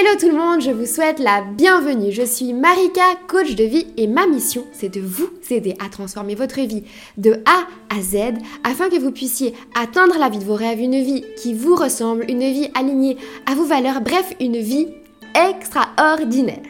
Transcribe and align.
Hello 0.00 0.18
tout 0.18 0.30
le 0.30 0.34
monde, 0.34 0.62
je 0.62 0.70
vous 0.70 0.86
souhaite 0.86 1.18
la 1.18 1.42
bienvenue. 1.42 2.10
Je 2.10 2.22
suis 2.22 2.54
Marika, 2.54 3.02
coach 3.28 3.54
de 3.54 3.64
vie 3.64 3.86
et 3.98 4.06
ma 4.06 4.26
mission, 4.26 4.64
c'est 4.72 4.88
de 4.88 5.02
vous 5.02 5.28
aider 5.50 5.76
à 5.78 5.90
transformer 5.90 6.34
votre 6.34 6.58
vie 6.60 6.84
de 7.18 7.34
A 7.44 7.66
à 7.94 8.00
Z 8.00 8.38
afin 8.64 8.88
que 8.88 8.98
vous 8.98 9.10
puissiez 9.10 9.52
atteindre 9.78 10.16
la 10.18 10.30
vie 10.30 10.38
de 10.38 10.44
vos 10.44 10.54
rêves, 10.54 10.80
une 10.80 11.02
vie 11.02 11.26
qui 11.36 11.52
vous 11.52 11.74
ressemble, 11.74 12.24
une 12.30 12.50
vie 12.50 12.70
alignée 12.74 13.18
à 13.44 13.54
vos 13.54 13.66
valeurs, 13.66 14.00
bref, 14.00 14.32
une 14.40 14.56
vie 14.56 14.88
extraordinaire. 15.34 16.62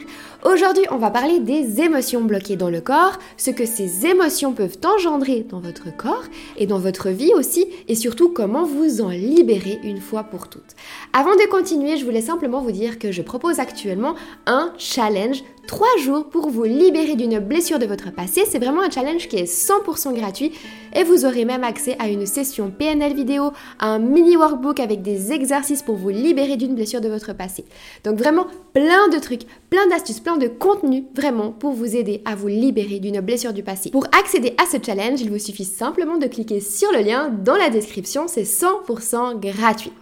Aujourd'hui, 0.42 0.84
on 0.90 0.96
va 0.96 1.10
parler 1.10 1.38
des 1.38 1.82
émotions 1.82 2.22
bloquées 2.22 2.56
dans 2.56 2.70
le 2.70 2.80
corps, 2.80 3.18
ce 3.36 3.50
que 3.50 3.66
ces 3.66 4.06
émotions 4.06 4.54
peuvent 4.54 4.78
engendrer 4.86 5.46
dans 5.46 5.60
votre 5.60 5.94
corps 5.94 6.24
et 6.56 6.66
dans 6.66 6.78
votre 6.78 7.10
vie 7.10 7.32
aussi, 7.34 7.66
et 7.88 7.94
surtout 7.94 8.30
comment 8.30 8.64
vous 8.64 9.02
en 9.02 9.10
libérer 9.10 9.78
une 9.84 10.00
fois 10.00 10.24
pour 10.24 10.48
toutes. 10.48 10.74
Avant 11.12 11.34
de 11.34 11.46
continuer, 11.50 11.98
je 11.98 12.06
voulais 12.06 12.22
simplement 12.22 12.62
vous 12.62 12.72
dire 12.72 12.98
que 12.98 13.12
je 13.12 13.20
propose 13.20 13.60
actuellement 13.60 14.14
un 14.46 14.72
challenge 14.78 15.44
3 15.70 15.86
jours 16.04 16.24
pour 16.28 16.50
vous 16.50 16.64
libérer 16.64 17.14
d'une 17.14 17.38
blessure 17.38 17.78
de 17.78 17.86
votre 17.86 18.10
passé. 18.10 18.42
C'est 18.44 18.58
vraiment 18.58 18.82
un 18.82 18.90
challenge 18.90 19.28
qui 19.28 19.36
est 19.36 19.44
100% 19.44 20.12
gratuit 20.14 20.50
et 20.96 21.04
vous 21.04 21.24
aurez 21.24 21.44
même 21.44 21.62
accès 21.62 21.94
à 22.00 22.08
une 22.08 22.26
session 22.26 22.72
PNL 22.76 23.14
vidéo, 23.14 23.52
à 23.78 23.86
un 23.86 24.00
mini 24.00 24.36
workbook 24.36 24.80
avec 24.80 25.00
des 25.00 25.30
exercices 25.30 25.82
pour 25.82 25.94
vous 25.94 26.08
libérer 26.08 26.56
d'une 26.56 26.74
blessure 26.74 27.00
de 27.00 27.08
votre 27.08 27.34
passé. 27.34 27.64
Donc 28.02 28.18
vraiment 28.18 28.48
plein 28.72 29.08
de 29.12 29.20
trucs, 29.20 29.42
plein 29.70 29.86
d'astuces, 29.86 30.18
plein 30.18 30.38
de 30.38 30.48
contenu 30.48 31.04
vraiment 31.14 31.52
pour 31.52 31.70
vous 31.70 31.94
aider 31.94 32.20
à 32.24 32.34
vous 32.34 32.48
libérer 32.48 32.98
d'une 32.98 33.20
blessure 33.20 33.52
du 33.52 33.62
passé. 33.62 33.90
Pour 33.90 34.06
accéder 34.06 34.56
à 34.60 34.66
ce 34.66 34.84
challenge, 34.84 35.20
il 35.20 35.30
vous 35.30 35.38
suffit 35.38 35.64
simplement 35.64 36.18
de 36.18 36.26
cliquer 36.26 36.58
sur 36.58 36.90
le 36.90 36.98
lien 36.98 37.28
dans 37.28 37.54
la 37.54 37.70
description, 37.70 38.26
c'est 38.26 38.42
100% 38.42 39.38
gratuit. 39.38 39.92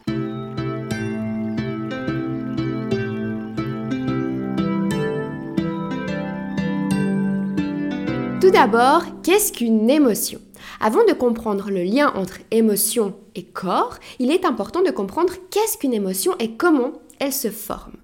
Tout 8.49 8.55
d'abord, 8.55 9.03
qu'est-ce 9.23 9.53
qu'une 9.53 9.91
émotion? 9.91 10.41
Avant 10.81 11.05
de 11.05 11.13
comprendre 11.13 11.69
le 11.69 11.83
lien 11.83 12.11
entre 12.15 12.39
émotion 12.51 13.15
et 13.35 13.45
corps, 13.45 13.99
il 14.21 14.31
est 14.31 14.47
important 14.47 14.81
de 14.81 14.91
comprendre 14.91 15.35
qu'est-ce 15.51 15.77
qu'une 15.77 15.93
émotion 15.93 16.33
et 16.39 16.53
comment 16.53 16.93
elle 17.19 17.35
se 17.35 17.51
forme. 17.51 17.99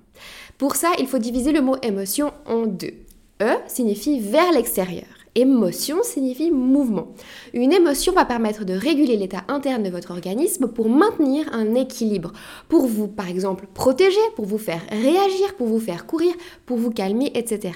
Pour 0.59 0.77
ça, 0.77 0.93
il 0.99 1.07
faut 1.07 1.17
diviser 1.17 1.51
le 1.51 1.63
mot 1.63 1.77
émotion 1.81 2.31
en 2.45 2.67
deux. 2.67 2.93
E 3.41 3.55
signifie 3.69 4.21
vers 4.21 4.53
l'extérieur. 4.53 5.14
Émotion 5.37 5.97
signifie 6.05 6.53
mouvement. 6.53 7.09
Une 7.55 7.73
émotion 7.73 8.13
va 8.13 8.25
permettre 8.25 8.65
de 8.65 8.73
réguler 8.73 9.17
l'état 9.17 9.43
interne 9.49 9.83
de 9.83 9.91
votre 9.91 10.13
organisme 10.13 10.69
pour 10.69 10.89
maintenir 10.89 11.53
un 11.53 11.75
équilibre, 11.75 12.33
pour 12.69 12.87
vous 12.87 13.09
par 13.09 13.29
exemple 13.29 13.67
protéger, 13.75 14.21
pour 14.37 14.47
vous 14.47 14.59
faire 14.59 14.83
réagir, 14.91 15.57
pour 15.57 15.67
vous 15.67 15.81
faire 15.81 16.07
courir, 16.07 16.33
pour 16.67 16.77
vous 16.77 16.93
calmer, 16.93 17.33
etc. 17.35 17.75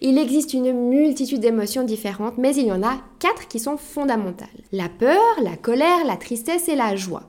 Il 0.00 0.16
existe 0.16 0.54
une 0.54 0.72
multitude 0.72 1.40
d'émotions 1.40 1.82
différentes, 1.82 2.38
mais 2.38 2.54
il 2.54 2.66
y 2.66 2.72
en 2.72 2.84
a 2.84 2.98
quatre 3.18 3.48
qui 3.48 3.58
sont 3.58 3.78
fondamentales. 3.78 4.48
La 4.70 4.88
peur, 4.88 5.20
la 5.42 5.56
colère, 5.56 6.04
la 6.06 6.16
tristesse 6.16 6.68
et 6.68 6.76
la 6.76 6.94
joie. 6.94 7.24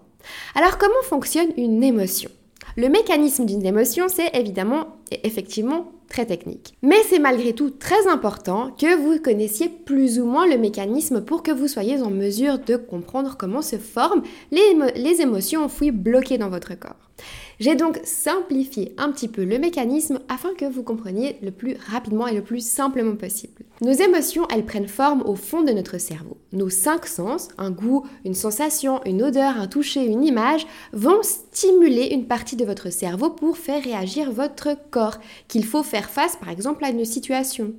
Alors 0.54 0.78
comment 0.78 0.94
fonctionne 1.02 1.50
une 1.58 1.84
émotion? 1.84 2.30
Le 2.76 2.90
mécanisme 2.90 3.46
d'une 3.46 3.66
émotion, 3.66 4.06
c'est 4.08 4.36
évidemment 4.36 4.98
et 5.12 5.26
effectivement 5.26 5.93
technique. 6.22 6.76
Mais 6.82 7.02
c'est 7.10 7.20
malgré 7.20 7.54
tout 7.54 7.72
très 7.72 8.08
important 8.08 8.72
que 8.80 8.96
vous 8.96 9.20
connaissiez 9.20 9.70
plus 9.70 10.20
ou 10.20 10.26
moins 10.26 10.48
le 10.48 10.58
mécanisme 10.58 11.22
pour 11.22 11.44
que 11.44 11.52
vous 11.52 11.68
soyez 11.68 12.02
en 12.02 12.10
mesure 12.10 12.60
de 12.60 12.76
comprendre 12.76 13.36
comment 13.38 13.62
se 13.62 13.78
forment 13.78 14.24
les, 14.52 14.78
les 14.96 15.22
émotions 15.22 15.64
enfouies 15.66 15.92
bloquées 15.92 16.38
dans 16.38 16.50
votre 16.50 16.76
corps. 16.76 17.10
J'ai 17.60 17.76
donc 17.76 18.00
simplifié 18.04 18.94
un 18.98 19.12
petit 19.12 19.28
peu 19.28 19.44
le 19.44 19.60
mécanisme 19.60 20.20
afin 20.30 20.54
que 20.54 20.66
vous 20.66 20.84
compreniez 20.84 21.38
le 21.42 21.52
plus 21.52 21.78
rapidement 21.92 22.28
et 22.28 22.36
le 22.36 22.44
plus 22.44 22.66
simplement 22.66 23.16
possible. 23.16 23.63
Nos 23.84 23.92
émotions, 23.92 24.48
elles 24.50 24.64
prennent 24.64 24.88
forme 24.88 25.24
au 25.26 25.36
fond 25.36 25.62
de 25.62 25.74
notre 25.74 25.98
cerveau. 25.98 26.38
Nos 26.54 26.70
cinq 26.70 27.06
sens, 27.06 27.50
un 27.58 27.70
goût, 27.70 28.06
une 28.24 28.34
sensation, 28.34 29.02
une 29.04 29.22
odeur, 29.22 29.58
un 29.58 29.68
toucher, 29.68 30.06
une 30.06 30.24
image, 30.24 30.66
vont 30.94 31.22
stimuler 31.22 32.08
une 32.14 32.26
partie 32.26 32.56
de 32.56 32.64
votre 32.64 32.90
cerveau 32.92 33.30
pour 33.30 33.58
faire 33.58 33.84
réagir 33.84 34.32
votre 34.32 34.78
corps, 34.90 35.18
qu'il 35.50 35.66
faut 35.66 35.84
faire 35.84 36.10
face 36.10 36.38
par 36.38 36.50
exemple 36.50 36.86
à 36.86 36.92
une 36.92 37.04
situation. 37.04 37.74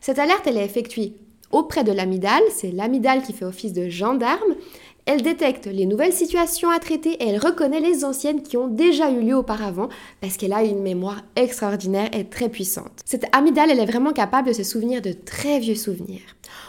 Cette 0.00 0.18
alerte, 0.18 0.46
elle 0.46 0.56
est 0.56 0.64
effectuée 0.64 1.16
auprès 1.50 1.84
de 1.84 1.92
l'amidale, 1.92 2.42
c'est 2.50 2.72
l'amidale 2.72 3.22
qui 3.22 3.34
fait 3.34 3.44
office 3.44 3.74
de 3.74 3.90
gendarme, 3.90 4.56
elle 5.04 5.22
détecte 5.22 5.66
les 5.66 5.86
nouvelles 5.86 6.12
situations 6.12 6.70
à 6.70 6.78
traiter 6.78 7.10
et 7.14 7.28
elle 7.28 7.38
reconnaît 7.38 7.80
les 7.80 8.04
anciennes 8.04 8.42
qui 8.42 8.56
ont 8.56 8.68
déjà 8.68 9.10
eu 9.10 9.20
lieu 9.20 9.36
auparavant 9.36 9.88
parce 10.20 10.36
qu'elle 10.36 10.52
a 10.52 10.62
une 10.62 10.80
mémoire 10.80 11.22
extraordinaire 11.34 12.08
et 12.12 12.24
très 12.24 12.48
puissante. 12.48 13.00
Cette 13.04 13.26
amygdale, 13.34 13.70
elle 13.70 13.80
est 13.80 13.86
vraiment 13.86 14.12
capable 14.12 14.48
de 14.48 14.52
se 14.52 14.62
souvenir 14.62 15.02
de 15.02 15.12
très 15.12 15.58
vieux 15.58 15.74
souvenirs. 15.74 16.20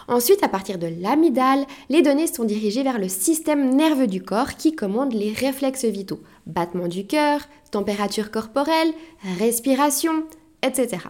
Ensuite, 0.08 0.44
à 0.44 0.48
partir 0.48 0.80
de 0.80 0.90
l'amygdale, 1.00 1.66
les 1.90 2.02
données 2.02 2.28
sont 2.28 2.44
dirigées 2.44 2.84
vers 2.84 3.00
le 3.00 3.08
système 3.08 3.76
nerveux 3.76 4.08
du 4.08 4.24
corps 4.24 4.56
qui 4.56 4.76
commande 4.76 5.14
les 5.14 5.32
réflexes 5.32 5.86
vitaux. 5.86 6.22
Battement 6.48 6.88
du 6.88 7.06
cœur, 7.06 7.42
température 7.72 8.32
corporelle, 8.32 8.94
respiration, 9.40 10.24
etc. 10.64 11.04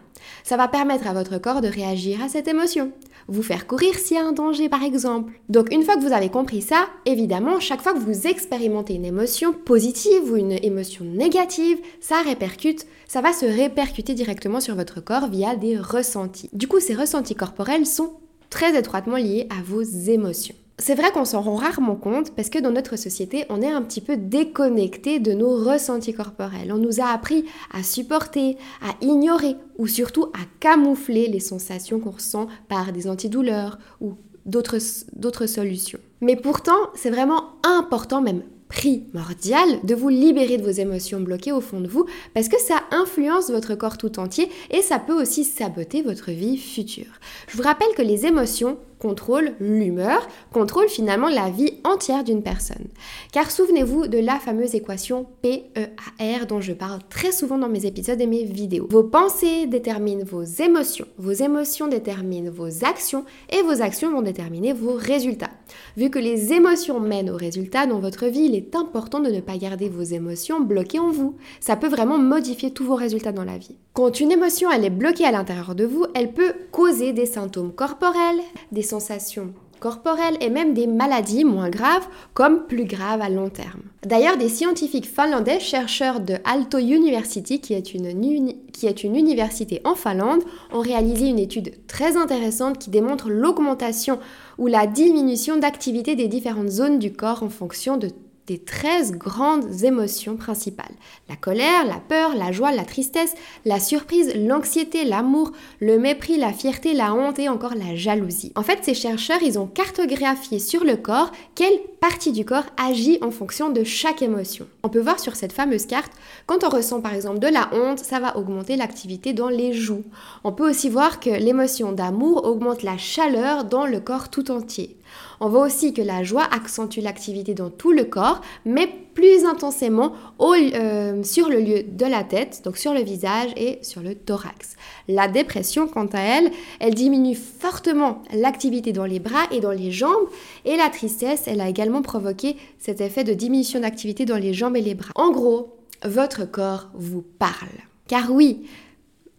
Ça 0.44 0.58
va 0.58 0.68
permettre 0.68 1.08
à 1.08 1.14
votre 1.14 1.38
corps 1.38 1.62
de 1.62 1.68
réagir 1.68 2.22
à 2.22 2.28
cette 2.28 2.48
émotion 2.48 2.92
vous 3.28 3.44
faire 3.44 3.68
courir 3.68 3.96
s'il 3.96 4.18
y 4.18 4.20
a 4.20 4.26
un 4.26 4.32
danger 4.32 4.70
par 4.70 4.84
exemple. 4.84 5.34
Donc 5.50 5.74
une 5.74 5.84
fois 5.84 5.96
que 5.96 6.02
vous 6.02 6.14
avez 6.14 6.30
compris 6.30 6.62
ça, 6.62 6.88
évidemment, 7.06 7.60
chaque 7.60 7.82
fois 7.82 7.94
que 7.94 8.00
vous 8.00 8.28
expérimentez 8.28 8.94
une 8.96 9.06
émotion 9.06 9.54
positive 9.54 10.32
ou 10.32 10.36
une 10.36 10.54
émotion 10.64 11.06
négative, 11.06 11.78
ça 12.02 12.22
répercute, 12.22 12.86
ça 13.08 13.22
va 13.22 13.34
se 13.34 13.46
répercuter 13.46 14.14
directement 14.14 14.60
sur 14.60 14.76
votre 14.76 15.02
corps 15.02 15.28
via 15.28 15.56
des 15.56 15.78
ressentis. 15.78 16.50
Du 16.54 16.68
coup, 16.68 16.80
ces 16.80 16.96
ressentis 16.96 17.36
corporels 17.36 17.86
sont 17.86 18.14
très 18.50 18.78
étroitement 18.78 19.18
liés 19.18 19.48
à 19.50 19.62
vos 19.64 19.82
émotions. 19.82 20.56
C'est 20.80 20.96
vrai 20.96 21.12
qu'on 21.12 21.24
s'en 21.24 21.42
rend 21.42 21.56
rarement 21.56 21.96
compte 21.96 22.36
parce 22.36 22.50
que 22.50 22.58
dans 22.58 22.72
notre 22.72 22.98
société, 22.98 23.46
on 23.50 23.62
est 23.62 23.72
un 23.72 23.84
petit 23.84 24.02
peu 24.02 24.18
déconnecté 24.18 25.20
de 25.20 25.32
nos 25.34 25.56
ressentis 25.56 26.16
corporels. 26.16 26.72
On 26.74 26.78
nous 26.78 27.00
a 27.00 27.06
appris 27.06 27.46
à 27.72 27.84
supporter, 27.84 28.58
à 28.82 28.96
ignorer 29.06 29.56
ou 29.78 29.86
surtout 29.86 30.26
à 30.34 30.42
camoufler 30.60 31.28
les 31.28 31.40
sensations 31.40 32.00
qu'on 32.00 32.10
ressent 32.10 32.48
par 32.70 32.92
des 32.92 33.08
antidouleurs 33.08 33.78
ou 34.02 34.16
d'autres 34.46 35.46
solutions. 35.46 36.00
Mais 36.22 36.36
pourtant, 36.36 36.90
c'est 36.96 37.12
vraiment 37.12 37.52
important, 37.64 38.22
même 38.22 38.42
primordial 38.68 39.80
de 39.84 39.94
vous 39.94 40.10
libérer 40.10 40.58
de 40.58 40.64
vos 40.64 40.72
émotions 40.72 41.20
bloquées 41.20 41.52
au 41.52 41.62
fond 41.62 41.80
de 41.80 41.88
vous 41.88 42.08
parce 42.34 42.50
que 42.50 42.60
ça 42.60 42.82
influence 42.90 43.52
votre 43.52 43.76
corps 43.76 44.00
tout 44.00 44.20
entier 44.20 44.50
et 44.72 44.82
ça 44.82 44.98
peut 44.98 45.14
aussi 45.14 45.44
saboter 45.44 46.02
votre 46.02 46.32
vie 46.32 46.58
future. 46.58 47.20
Je 47.48 47.58
vous 47.58 47.64
rappelle 47.64 47.94
que 47.96 48.02
les 48.02 48.26
émotions 48.26 48.78
contrôle 49.03 49.52
l'humeur, 49.59 50.25
contrôle 50.53 50.88
finalement 50.88 51.28
la 51.28 51.50
vie 51.50 51.74
entière 51.84 52.24
d'une 52.24 52.41
personne. 52.41 52.88
Car 53.34 53.52
souvenez-vous 53.52 54.08
de 54.08 54.18
la 54.18 54.40
fameuse 54.40 54.75
équation 54.75 55.25
PEAR 55.41 56.46
dont 56.47 56.62
je 56.62 56.72
parle 56.72 57.00
très 57.09 57.34
souvent 57.34 57.58
dans 57.58 57.68
mes 57.68 57.86
épisodes 57.86 58.22
et 58.22 58.28
mes 58.28 58.46
vidéos. 58.46 58.88
Vos 58.90 59.03
pensées 59.03 59.68
déterminent 59.68 60.24
vos 60.24 60.44
émotions, 60.44 61.06
vos 61.18 61.34
émotions 61.34 61.90
déterminent 61.90 62.50
vos 62.50 62.86
actions 62.86 63.25
et 63.52 63.62
vos 63.62 63.81
actions 63.81 64.09
vont 64.09 64.22
déterminer 64.22 64.72
vos 64.72 64.94
résultats. 64.94 65.52
Vu 65.97 66.09
que 66.09 66.19
les 66.19 66.53
émotions 66.53 67.02
mènent 67.02 67.30
aux 67.30 67.36
résultats 67.36 67.88
dans 67.88 68.00
votre 68.00 68.28
vie, 68.28 68.46
il 68.46 68.56
est 68.56 68.74
important 68.74 69.19
de 69.19 69.30
ne 69.30 69.42
pas 69.42 69.58
garder 69.58 69.90
vos 69.90 70.03
émotions 70.03 70.62
bloquées 70.62 71.00
en 71.00 71.12
vous. 71.12 71.36
Ça 71.59 71.75
peut 71.75 71.90
vraiment 71.90 72.19
modifier 72.19 72.72
tous 72.72 72.86
vos 72.86 72.96
résultats 72.96 73.34
dans 73.34 73.44
la 73.44 73.58
vie. 73.58 73.75
Quand 73.92 74.22
une 74.22 74.31
émotion 74.31 74.72
elle 74.72 74.86
est 74.86 74.90
bloquée 74.90 75.25
à 75.25 75.31
l'intérieur 75.31 75.75
de 75.75 75.84
vous, 75.84 76.06
elle 76.16 76.34
peut 76.34 76.53
causer 76.72 77.12
des 77.12 77.25
symptômes 77.25 77.74
corporels, 77.74 78.40
des 78.72 78.81
sensations 78.94 79.54
corporelles 79.80 80.38
et 80.40 80.50
même 80.50 80.74
des 80.74 80.88
maladies 80.88 81.44
moins 81.44 81.70
graves 81.70 82.08
comme 82.34 82.68
plus 82.68 82.86
graves 82.86 83.22
à 83.22 83.28
long 83.28 83.50
terme. 83.50 83.81
D'ailleurs, 84.06 84.38
des 84.38 84.48
scientifiques 84.48 85.08
finlandais, 85.14 85.59
chercheurs 85.59 86.22
de 86.22 86.36
Aalto 86.46 86.78
University, 86.78 87.59
qui 87.59 87.74
est, 87.74 87.94
une, 87.94 88.54
qui 88.72 88.88
est 88.88 89.04
une 89.04 89.18
université 89.18 89.81
en 89.84 89.95
Finlande, 89.95 90.42
ont 90.72 90.80
réalisé 90.80 91.28
une 91.28 91.40
étude 91.40 91.74
très 91.88 92.16
intéressante 92.16 92.80
qui 92.80 92.92
démontre 92.92 93.30
l'augmentation 93.30 94.19
ou 94.57 94.68
la 94.68 94.88
diminution 94.88 95.57
d'activité 95.57 96.16
des 96.16 96.30
différentes 96.30 96.69
zones 96.69 97.00
du 97.00 97.12
corps 97.12 97.44
en 97.44 97.50
fonction 97.50 97.98
de 97.98 98.10
des 98.48 98.60
13 98.60 99.13
grandes 99.13 99.84
émotions 99.84 100.36
principales. 100.36 100.94
La 101.30 101.36
colère, 101.36 101.86
la 101.86 102.00
peur, 102.00 102.36
la 102.36 102.51
joie, 102.51 102.72
la 102.72 102.84
tristesse, 102.84 103.34
la 103.66 103.80
surprise, 103.80 104.34
l'anxiété, 104.36 105.06
l'amour, 105.06 105.51
le 105.80 105.98
mépris, 105.98 106.38
la 106.38 106.51
fierté, 106.51 106.94
la 106.94 107.13
honte 107.13 107.40
et 107.40 107.48
encore 107.48 107.75
la 107.75 107.95
jalousie. 107.95 108.51
En 108.56 108.63
fait, 108.63 108.80
ces 108.84 108.94
chercheurs, 108.94 109.42
ils 109.42 109.57
ont 109.57 109.68
cartographié 109.68 110.60
sur 110.60 110.84
le 110.84 110.98
corps 110.98 111.31
quelle 111.56 111.80
partie 112.01 112.34
du 112.34 112.44
corps 112.44 112.66
agit 112.75 113.18
en 113.22 113.31
fonction 113.31 113.69
de 113.69 113.84
chaque 113.86 114.22
émotion. 114.22 114.68
On 114.84 114.90
peut 114.90 115.00
voir 115.00 115.19
sur 115.19 115.38
cette 115.38 115.54
fameuse 115.54 115.86
carte, 115.86 116.12
quand 116.45 116.66
on 116.66 116.69
ressent 116.69 117.00
par 117.00 117.13
exemple 117.13 117.40
de 117.40 117.48
la 117.48 117.69
honte, 117.74 118.00
ça 118.00 118.19
va 118.19 118.36
augmenter 118.38 118.75
l'activité 118.75 119.31
dans 119.31 119.48
les 119.48 119.72
joues. 119.72 120.04
On 120.44 120.51
peut 120.51 120.69
aussi 120.69 120.90
voir 120.90 121.22
que 121.22 121.30
l'émotion 121.30 121.94
d'amour 121.94 122.44
augmente 122.45 122.84
la 122.84 122.98
chaleur 122.98 123.63
dans 123.63 123.86
le 123.86 124.01
corps 124.01 124.30
tout 124.30 124.51
entier. 124.51 124.98
On 125.39 125.50
voit 125.50 125.65
aussi 125.65 125.94
que 125.94 126.01
la 126.01 126.24
joie 126.24 126.48
accentue 126.51 127.00
l'activité 127.00 127.54
dans 127.54 127.69
tout 127.69 127.92
le 127.92 128.06
corps, 128.06 128.42
mais 128.65 128.88
plus 129.13 129.45
intensément 129.45 130.13
euh, 130.42 131.24
sur 131.24 131.50
le 131.50 131.60
lieu 131.60 131.83
de 131.83 132.06
la 132.06 132.24
tête, 132.24 132.62
donc 132.63 132.77
sur 132.77 132.94
le 132.94 133.01
visage 133.01 133.51
et 133.56 133.80
sur 133.81 134.01
le 134.01 134.15
thorax. 134.15 134.75
La 135.07 135.27
dépression, 135.27 135.88
quant 135.88 136.07
à 136.07 136.19
elle, 136.19 136.51
elle 136.80 136.95
diminue 136.95 137.36
fortement 137.36 138.21
l'activité 138.33 138.92
dans 138.92 139.06
les 139.06 139.19
bras 139.19 139.44
et 139.51 139.60
dans 139.60 139.71
les 139.71 139.92
jambes, 139.92 140.27
et 140.65 140.77
la 140.77 140.89
tristesse, 140.89 141.44
elle 141.48 141.62
a 141.62 141.69
également 141.69 142.01
provoqué 142.01 142.56
cet 142.80 143.01
effet 143.01 143.24
de 143.24 143.33
diminution 143.33 143.80
d'activité 143.80 144.25
dans 144.25 144.38
les 144.38 144.54
jambes 144.54 144.77
et 144.77 144.81
les 144.81 144.95
bras. 144.95 145.12
En 145.16 145.31
gros, 145.31 145.77
votre 146.06 146.45
corps 146.50 146.89
vous 146.94 147.24
parle. 147.39 147.69
Car 148.07 148.31
oui, 148.31 148.63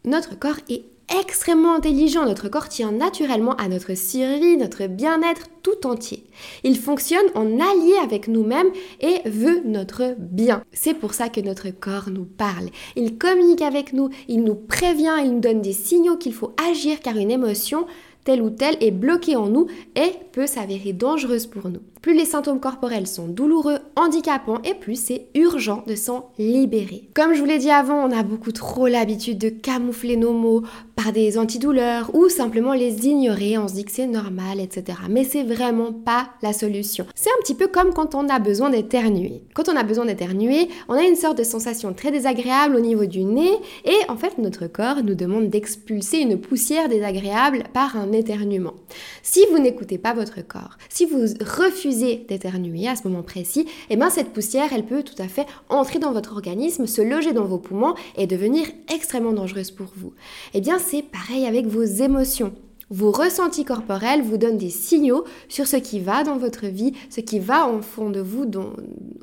notre 0.05 0.39
corps 0.39 0.59
est 0.69 0.85
extrêmement 1.21 1.75
intelligent. 1.75 2.25
Notre 2.25 2.49
corps 2.49 2.69
tient 2.69 2.93
naturellement 2.93 3.55
à 3.57 3.69
notre 3.69 3.95
survie, 3.95 4.57
notre 4.57 4.87
bien-être 4.87 5.49
tout 5.63 5.87
entier. 5.87 6.25
Il 6.63 6.79
fonctionne 6.79 7.27
en 7.35 7.61
allié 7.61 7.95
avec 8.03 8.29
nous-mêmes 8.29 8.71
et 9.01 9.29
veut 9.29 9.63
notre 9.65 10.15
bien. 10.19 10.63
C'est 10.73 10.95
pour 10.95 11.15
ça 11.15 11.29
que 11.29 11.41
notre 11.41 11.71
corps 11.71 12.11
nous 12.11 12.25
parle. 12.25 12.69
Il 12.97 13.19
communique 13.19 13.63
avec 13.63 13.93
nous, 13.93 14.11
il 14.29 14.45
nous 14.45 14.55
prévient, 14.55 15.17
il 15.25 15.35
nous 15.35 15.41
donne 15.41 15.63
des 15.63 15.73
signaux 15.73 16.17
qu'il 16.17 16.35
faut 16.35 16.55
agir 16.71 17.01
car 17.01 17.17
une 17.17 17.31
émotion 17.31 17.87
telle 18.25 18.43
ou 18.43 18.51
telle 18.51 18.77
est 18.81 18.91
bloquée 18.91 19.37
en 19.37 19.49
nous 19.49 19.67
et 19.97 20.13
peut 20.33 20.47
s'avérer 20.47 20.93
dangereuse 20.93 21.47
pour 21.47 21.69
nous. 21.69 21.81
Plus 22.03 22.15
les 22.15 22.25
symptômes 22.25 22.61
corporels 22.61 23.07
sont 23.07 23.29
douloureux, 23.29 23.79
handicapants 23.97 24.61
et 24.65 24.75
plus 24.75 25.01
c'est 25.01 25.29
urgent 25.35 25.85
de 25.87 25.95
s'en 25.95 26.31
libérer. 26.39 27.09
Comme 27.15 27.35
je 27.35 27.41
vous 27.41 27.47
l'ai 27.47 27.59
dit 27.59 27.71
avant, 27.71 28.05
on 28.05 28.13
a 28.13 28.23
beaucoup 28.23 28.53
trop 28.53 28.89
l'habitude 28.89 29.39
de 29.39 29.49
camoufler 29.49 30.17
nos 30.17 30.33
mots 30.33 30.63
par 30.97 31.13
des 31.13 31.39
antidouleurs 31.39 32.11
ou 32.15 32.29
simplement 32.29 32.73
les 32.73 33.07
ignorer, 33.07 33.59
on 33.59 33.69
se 33.69 33.75
dit 33.75 33.85
que 33.85 33.93
c'est 33.93 34.07
normal, 34.07 34.61
etc. 34.61 34.99
Mais 35.11 35.25
c'est 35.25 35.43
vraiment 35.43 35.93
pas 35.93 36.31
la 36.43 36.53
solution. 36.53 37.07
C'est 37.15 37.31
un 37.31 37.43
petit 37.43 37.55
peu 37.55 37.69
comme 37.69 37.93
quand 37.93 38.15
on 38.15 38.29
a 38.29 38.39
besoin 38.39 38.71
d'éternuer. 38.71 39.43
Quand 39.55 39.69
on 39.69 39.77
a 39.77 39.83
besoin 39.83 40.07
d'éternuer, 40.07 40.69
on 40.89 40.95
a 40.95 41.03
une 41.03 41.17
sorte 41.17 41.39
de 41.39 41.45
sensation 41.45 41.93
très 41.93 42.11
désagréable 42.11 42.77
au 42.77 42.81
niveau 42.81 43.07
du 43.07 43.25
nez 43.25 43.53
et 43.85 43.97
en 44.09 44.17
fait 44.17 44.39
notre 44.39 44.67
corps 44.67 45.03
nous 45.03 45.15
demande 45.15 45.49
d'expulser 45.49 46.19
une 46.19 46.41
poussière 46.41 46.89
désagréable 46.89 47.65
par 47.73 47.97
un 47.97 48.13
éternuement. 48.13 48.75
Si 49.23 49.41
vous 49.51 49.59
n'écoutez 49.59 49.99
pas 49.99 50.15
votre 50.15 50.47
corps, 50.47 50.79
si 50.89 51.07
vous 51.07 51.25
refusez 51.41 52.25
d'éternuer 52.29 52.89
à 52.89 52.97
ce 52.97 53.07
moment 53.09 53.23
précis, 53.23 53.67
eh 53.91 53.97
bien 53.97 54.11
cette 54.11 54.33
poussière, 54.33 54.73
elle 54.73 54.87
peut 54.87 55.03
tout 55.03 55.21
à 55.21 55.29
fait 55.29 55.47
entrer 55.69 55.99
dans 55.99 56.13
votre 56.13 56.33
organisme, 56.33 56.87
se 56.87 57.03
loger 57.03 57.33
dans 57.33 57.45
vos 57.45 57.59
poumons 57.59 57.95
et 58.17 58.27
devenir 58.27 58.67
extrêmement 58.93 59.33
dangereuse 59.33 59.71
pour 59.71 59.89
vous. 59.97 60.13
Eh 60.55 60.61
c'est 60.85 61.03
pareil 61.03 61.47
avec 61.47 61.67
vos 61.67 61.83
émotions. 61.83 62.53
Vos 62.91 63.11
ressentis 63.11 63.65
corporels 63.65 64.23
vous 64.23 64.37
donnent 64.37 64.59
des 64.59 64.71
signaux 64.71 65.25
sur 65.49 65.67
ce 65.67 65.77
qui 65.77 66.01
va 66.01 66.23
dans 66.23 66.37
votre 66.37 66.67
vie, 66.67 66.93
ce 67.09 67.21
qui 67.21 67.39
va 67.39 67.67
en 67.67 67.81
fond 67.81 68.11
de 68.11 68.21
vous, 68.21 68.45
dans, 68.45 68.75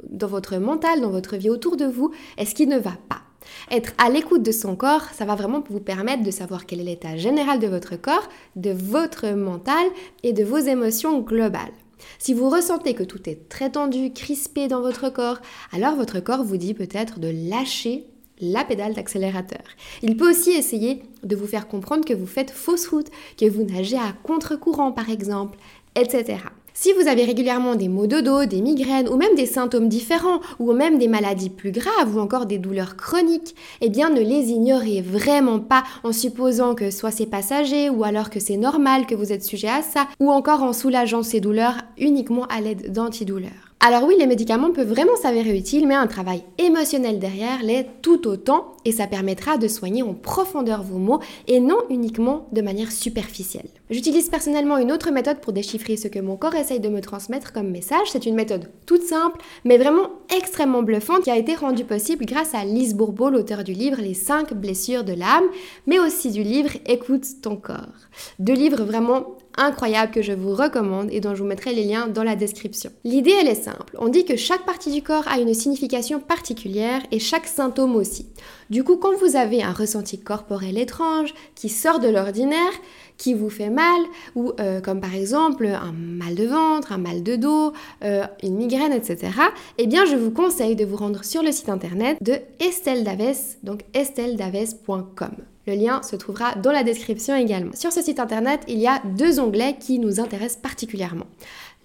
dans 0.10 0.28
votre 0.28 0.58
mental, 0.58 1.02
dans 1.02 1.12
votre 1.12 1.38
vie 1.38 1.50
autour 1.50 1.78
de 1.78 1.86
vous, 1.86 2.12
et 2.38 2.46
ce 2.46 2.56
qui 2.56 2.66
ne 2.66 2.80
va 2.80 2.94
pas. 3.08 3.22
Être 3.70 3.92
à 3.98 4.10
l'écoute 4.10 4.44
de 4.44 4.52
son 4.52 4.76
corps, 4.76 5.06
ça 5.14 5.26
va 5.26 5.36
vraiment 5.36 5.64
vous 5.70 5.80
permettre 5.80 6.24
de 6.24 6.32
savoir 6.32 6.66
quel 6.66 6.80
est 6.80 6.86
l'état 6.86 7.18
général 7.18 7.60
de 7.60 7.68
votre 7.68 7.96
corps, 7.96 8.28
de 8.56 8.72
votre 8.72 9.30
mental 9.30 9.86
et 10.24 10.34
de 10.34 10.44
vos 10.44 10.58
émotions 10.58 11.20
globales. 11.20 11.72
Si 12.18 12.34
vous 12.34 12.50
ressentez 12.50 12.96
que 12.96 13.04
tout 13.04 13.30
est 13.30 13.48
très 13.48 13.70
tendu, 13.70 14.12
crispé 14.12 14.68
dans 14.68 14.82
votre 14.82 15.10
corps, 15.10 15.40
alors 15.72 15.96
votre 15.96 16.20
corps 16.20 16.44
vous 16.44 16.58
dit 16.58 16.74
peut-être 16.74 17.20
de 17.20 17.32
lâcher 17.50 18.06
la 18.42 18.64
pédale 18.64 18.94
d'accélérateur. 18.94 19.64
Il 20.02 20.18
peut 20.18 20.30
aussi 20.30 20.52
essayer 20.52 21.04
de 21.24 21.36
vous 21.36 21.48
faire 21.48 21.68
comprendre 21.68 22.06
que 22.06 22.14
vous 22.14 22.26
faites 22.26 22.52
fausse 22.52 22.88
route, 22.88 23.08
que 23.38 23.50
vous 23.50 23.64
nagez 23.64 23.98
à 23.98 24.14
contre-courant 24.24 24.92
par 24.92 25.10
exemple, 25.10 25.58
etc. 25.96 26.40
Si 26.74 26.94
vous 26.94 27.08
avez 27.08 27.26
régulièrement 27.26 27.76
des 27.76 27.90
maux 27.90 28.08
de 28.08 28.22
dos, 28.22 28.46
des 28.46 28.62
migraines 28.62 29.10
ou 29.10 29.18
même 29.18 29.36
des 29.36 29.46
symptômes 29.46 29.90
différents 29.90 30.40
ou 30.58 30.72
même 30.72 30.98
des 30.98 31.10
maladies 31.10 31.50
plus 31.50 31.72
graves 31.72 32.16
ou 32.16 32.20
encore 32.20 32.46
des 32.46 32.60
douleurs 32.60 32.96
chroniques, 32.96 33.56
eh 33.82 33.90
bien 33.90 34.10
ne 34.10 34.22
les 34.22 34.52
ignorez 34.52 35.02
vraiment 35.02 35.60
pas 35.60 35.84
en 36.04 36.14
supposant 36.14 36.74
que 36.74 36.90
soit 36.90 37.12
c'est 37.12 37.26
passager 37.26 37.90
ou 37.90 38.06
alors 38.06 38.30
que 38.30 38.40
c'est 38.40 38.58
normal 38.58 39.06
que 39.06 39.16
vous 39.16 39.34
êtes 39.34 39.44
sujet 39.44 39.68
à 39.68 39.82
ça 39.82 40.08
ou 40.20 40.32
encore 40.32 40.64
en 40.64 40.72
soulageant 40.72 41.24
ces 41.24 41.42
douleurs 41.42 41.76
uniquement 41.98 42.46
à 42.46 42.62
l'aide 42.62 42.94
d'antidouleurs. 42.94 43.71
Alors 43.84 44.04
oui, 44.04 44.14
les 44.20 44.28
médicaments 44.28 44.70
peuvent 44.70 44.88
vraiment 44.88 45.16
s'avérer 45.16 45.58
utiles, 45.58 45.88
mais 45.88 45.96
un 45.96 46.06
travail 46.06 46.44
émotionnel 46.60 47.18
derrière 47.18 47.64
l'est 47.64 47.88
tout 48.04 48.28
autant 48.28 48.74
et 48.86 48.92
ça 48.92 49.08
permettra 49.08 49.58
de 49.58 49.68
soigner 49.68 50.04
en 50.04 50.14
profondeur 50.14 50.84
vos 50.84 51.00
mots 51.00 51.20
et 51.48 51.60
non 51.60 51.80
uniquement 51.90 52.48
de 52.52 52.62
manière 52.62 52.92
superficielle. 52.92 53.66
J'utilise 53.90 54.30
personnellement 54.30 54.78
une 54.78 54.92
autre 54.92 55.10
méthode 55.10 55.42
pour 55.42 55.52
déchiffrer 55.52 55.98
ce 55.98 56.08
que 56.08 56.20
mon 56.20 56.38
corps 56.38 56.54
essaye 56.54 56.80
de 56.80 56.90
me 56.90 57.02
transmettre 57.02 57.54
comme 57.54 57.72
message. 57.72 58.08
C'est 58.12 58.28
une 58.28 58.36
méthode 58.36 58.70
toute 58.86 59.02
simple, 59.02 59.42
mais 59.66 59.80
vraiment 59.80 60.12
extrêmement 60.38 60.84
bluffante 60.84 61.24
qui 61.24 61.32
a 61.32 61.38
été 61.38 61.56
rendue 61.56 61.84
possible 61.84 62.28
grâce 62.28 62.54
à 62.54 62.64
Lise 62.64 62.94
Bourbeau, 62.94 63.32
l'auteur 63.32 63.64
du 63.64 63.74
livre 63.74 63.98
Les 64.00 64.14
5 64.14 64.54
blessures 64.54 65.04
de 65.04 65.14
l'âme, 65.14 65.50
mais 65.88 65.98
aussi 65.98 66.30
du 66.30 66.44
livre 66.44 66.70
Écoute 66.86 67.26
ton 67.42 67.56
corps. 67.56 68.08
Deux 68.38 68.54
livres 68.54 68.84
vraiment 68.84 69.38
incroyable 69.58 70.12
que 70.12 70.22
je 70.22 70.34
vous 70.34 70.54
recommande 70.54 71.10
et 71.12 71.20
dont 71.20 71.36
je 71.36 71.42
vous 71.42 71.48
mettrai 71.48 71.74
les 71.74 71.84
liens 71.84 72.08
dans 72.08 72.24
la 72.24 72.36
description. 72.36 72.92
L'idée, 73.04 73.34
elle 73.40 73.48
est 73.48 73.56
simple. 73.56 73.96
On 73.98 74.10
dit 74.10 74.26
que 74.26 74.36
chaque 74.36 74.66
partie 74.66 74.92
du 74.92 75.02
corps 75.02 75.28
a 75.28 75.40
une 75.40 75.54
signification 75.54 76.20
particulière 76.20 77.02
et 77.12 77.20
chaque 77.20 77.48
symptôme 77.48 77.96
aussi. 77.96 78.28
Du 78.70 78.84
coup, 78.84 78.98
quand 78.98 79.16
vous 79.18 79.36
avez 79.36 79.64
un 79.64 79.74
ressenti 79.74 80.20
corporel 80.20 80.78
étrange 80.78 81.34
qui 81.56 81.70
sort 81.70 82.00
de 82.00 82.08
l'ordinaire, 82.08 82.72
qui 83.18 83.34
vous 83.34 83.50
fait 83.50 83.70
mal, 83.70 84.02
ou 84.36 84.54
euh, 84.60 84.82
comme 84.82 85.00
par 85.00 85.14
exemple 85.14 85.68
un 85.68 85.92
mal 85.92 86.36
de 86.36 86.46
ventre, 86.46 86.92
un 86.92 86.98
mal 86.98 87.22
de 87.22 87.36
dos, 87.36 87.74
euh, 88.04 88.26
une 88.42 88.56
migraine, 88.56 88.94
etc., 88.94 89.32
eh 89.78 89.88
bien 89.88 90.06
je 90.06 90.16
vous 90.16 90.32
conseille 90.32 90.76
de 90.76 90.86
vous 90.86 90.98
rendre 90.98 91.24
sur 91.24 91.44
le 91.44 91.52
site 91.52 91.70
internet 91.70 92.18
de 92.22 92.38
Estelle 92.60 93.04
Daves, 93.04 93.58
donc 93.64 93.82
estelledaves.com. 93.94 95.51
Le 95.68 95.76
lien 95.76 96.02
se 96.02 96.16
trouvera 96.16 96.56
dans 96.56 96.72
la 96.72 96.84
description 96.84 97.36
également. 97.36 97.74
Sur 97.76 97.92
ce 97.92 98.02
site 98.02 98.20
internet, 98.20 98.62
il 98.68 98.80
y 98.80 98.88
a 98.88 99.02
deux 99.18 99.40
onglets 99.40 99.78
qui 99.80 100.00
nous 100.00 100.20
intéressent 100.20 100.62
particulièrement 100.62 101.28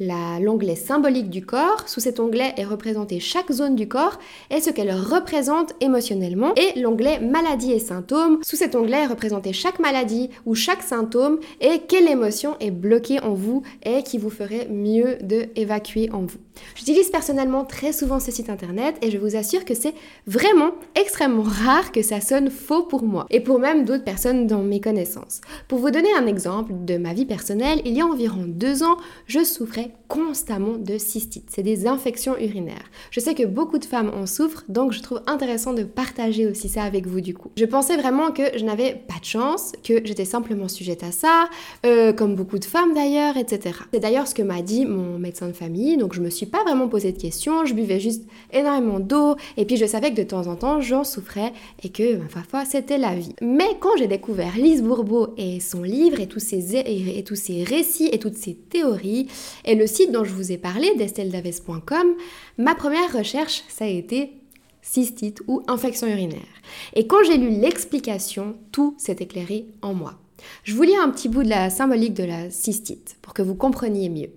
l'onglet 0.00 0.74
symbolique 0.74 1.30
du 1.30 1.44
corps. 1.44 1.84
Sous 1.86 2.00
cet 2.00 2.20
onglet 2.20 2.52
est 2.56 2.64
représenté 2.64 3.20
chaque 3.20 3.50
zone 3.52 3.76
du 3.76 3.88
corps 3.88 4.18
et 4.50 4.60
ce 4.60 4.70
qu'elle 4.70 4.92
représente 4.92 5.74
émotionnellement. 5.80 6.54
Et 6.56 6.78
l'onglet 6.78 7.20
maladie 7.20 7.72
et 7.72 7.78
symptômes. 7.78 8.38
Sous 8.42 8.56
cet 8.56 8.74
onglet 8.74 9.04
est 9.04 9.06
représenté 9.06 9.52
chaque 9.52 9.78
maladie 9.78 10.30
ou 10.44 10.54
chaque 10.54 10.82
symptôme 10.82 11.38
et 11.60 11.80
quelle 11.88 12.08
émotion 12.08 12.56
est 12.60 12.70
bloquée 12.70 13.20
en 13.20 13.34
vous 13.34 13.62
et 13.84 14.02
qui 14.02 14.18
vous 14.18 14.30
ferait 14.30 14.68
mieux 14.68 15.16
de 15.22 15.46
évacuer 15.56 16.10
en 16.12 16.20
vous. 16.20 16.38
J'utilise 16.74 17.10
personnellement 17.10 17.64
très 17.64 17.92
souvent 17.92 18.20
ce 18.20 18.30
site 18.30 18.50
internet 18.50 18.96
et 19.02 19.10
je 19.10 19.18
vous 19.18 19.36
assure 19.36 19.64
que 19.64 19.74
c'est 19.74 19.94
vraiment 20.26 20.72
extrêmement 20.94 21.42
rare 21.42 21.92
que 21.92 22.02
ça 22.02 22.20
sonne 22.20 22.50
faux 22.50 22.84
pour 22.84 23.02
moi 23.02 23.26
et 23.30 23.40
pour 23.40 23.58
même 23.58 23.84
d'autres 23.84 24.04
personnes 24.04 24.46
dans 24.46 24.62
mes 24.62 24.80
connaissances. 24.80 25.40
Pour 25.68 25.78
vous 25.78 25.90
donner 25.90 26.12
un 26.18 26.26
exemple 26.26 26.72
de 26.84 26.96
ma 26.96 27.12
vie 27.12 27.26
personnelle, 27.26 27.80
il 27.84 27.96
y 27.96 28.00
a 28.00 28.06
environ 28.06 28.44
deux 28.46 28.82
ans, 28.82 28.96
je 29.26 29.44
souffrais 29.44 29.85
constamment 30.08 30.76
de 30.78 30.98
cystite. 30.98 31.48
C'est 31.50 31.62
des 31.62 31.86
infections 31.86 32.36
urinaires. 32.38 32.90
Je 33.10 33.20
sais 33.20 33.34
que 33.34 33.44
beaucoup 33.44 33.78
de 33.78 33.84
femmes 33.84 34.10
en 34.14 34.26
souffrent, 34.26 34.64
donc 34.68 34.92
je 34.92 35.02
trouve 35.02 35.22
intéressant 35.26 35.72
de 35.72 35.82
partager 35.82 36.46
aussi 36.46 36.68
ça 36.68 36.82
avec 36.82 37.06
vous 37.06 37.20
du 37.20 37.34
coup. 37.34 37.50
Je 37.56 37.64
pensais 37.64 37.96
vraiment 37.96 38.30
que 38.30 38.42
je 38.56 38.64
n'avais 38.64 38.94
pas 38.94 39.18
de 39.20 39.24
chance, 39.24 39.72
que 39.84 40.04
j'étais 40.04 40.24
simplement 40.24 40.68
sujette 40.68 41.02
à 41.02 41.12
ça, 41.12 41.48
euh, 41.84 42.12
comme 42.12 42.34
beaucoup 42.34 42.58
de 42.58 42.64
femmes 42.64 42.94
d'ailleurs, 42.94 43.36
etc. 43.36 43.78
C'est 43.92 44.00
d'ailleurs 44.00 44.26
ce 44.26 44.34
que 44.34 44.42
m'a 44.42 44.62
dit 44.62 44.86
mon 44.86 45.18
médecin 45.18 45.48
de 45.48 45.52
famille, 45.52 45.96
donc 45.96 46.14
je 46.14 46.20
me 46.20 46.30
suis 46.30 46.46
pas 46.46 46.62
vraiment 46.64 46.88
posé 46.88 47.12
de 47.12 47.20
questions, 47.20 47.64
je 47.64 47.74
buvais 47.74 48.00
juste 48.00 48.24
énormément 48.52 49.00
d'eau, 49.00 49.36
et 49.56 49.64
puis 49.64 49.76
je 49.76 49.86
savais 49.86 50.10
que 50.10 50.16
de 50.16 50.26
temps 50.26 50.46
en 50.46 50.56
temps 50.56 50.80
j'en 50.80 51.04
souffrais 51.04 51.52
et 51.82 51.88
que 51.88 52.16
parfois 52.32 52.64
c'était 52.64 52.98
la 52.98 53.14
vie. 53.14 53.34
Mais 53.40 53.76
quand 53.80 53.96
j'ai 53.98 54.08
découvert 54.08 54.56
Lise 54.56 54.82
Bourbeau 54.82 55.28
et 55.36 55.60
son 55.60 55.82
livre 55.82 56.20
et 56.20 56.26
tous 56.26 56.40
ses, 56.40 56.76
et, 56.76 57.22
tous 57.24 57.36
ses 57.36 57.62
récits 57.62 58.08
et 58.12 58.18
toutes 58.18 58.36
ses 58.36 58.54
théories, 58.54 59.28
et 59.64 59.74
le 59.76 59.86
site 59.86 60.12
dont 60.12 60.24
je 60.24 60.32
vous 60.32 60.52
ai 60.52 60.58
parlé, 60.58 60.94
d'estelledaves.com, 60.96 62.06
ma 62.58 62.74
première 62.74 63.12
recherche, 63.12 63.62
ça 63.68 63.84
a 63.84 63.88
été 63.88 64.32
cystite 64.82 65.42
ou 65.46 65.62
infection 65.66 66.06
urinaire. 66.06 66.40
Et 66.94 67.06
quand 67.06 67.24
j'ai 67.26 67.36
lu 67.36 67.50
l'explication, 67.50 68.56
tout 68.72 68.94
s'est 68.98 69.16
éclairé 69.20 69.66
en 69.82 69.94
moi. 69.94 70.14
Je 70.64 70.74
vous 70.74 70.82
lis 70.82 70.96
un 70.96 71.10
petit 71.10 71.28
bout 71.28 71.42
de 71.42 71.48
la 71.48 71.70
symbolique 71.70 72.14
de 72.14 72.24
la 72.24 72.50
cystite 72.50 73.16
pour 73.22 73.34
que 73.34 73.42
vous 73.42 73.54
compreniez 73.54 74.08
mieux. 74.08 74.30